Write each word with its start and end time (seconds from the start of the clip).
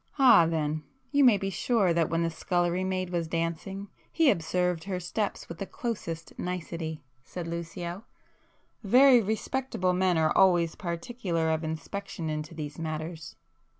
"Ah 0.17 0.47
then, 0.47 0.83
you 1.11 1.23
may 1.23 1.37
be 1.37 1.51
sure 1.51 1.93
that 1.93 2.09
when 2.09 2.23
the 2.23 2.31
scullery 2.31 2.83
maid 2.83 3.11
was 3.11 3.27
dancing, 3.27 3.87
he 4.11 4.31
observed 4.31 4.85
her 4.85 4.99
steps 4.99 5.47
with 5.47 5.59
the 5.59 5.67
closest 5.67 6.33
nicety;" 6.39 7.03
said 7.23 7.45
Lucio—"Very 7.45 9.21
respectable 9.21 9.93
men 9.93 10.17
are 10.17 10.35
always 10.35 10.73
particular 10.73 11.51
of 11.51 11.63
inspection 11.63 12.31
into 12.31 12.55
these 12.55 12.79
matters! 12.79 13.35